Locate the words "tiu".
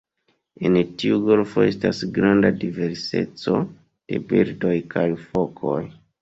1.01-1.17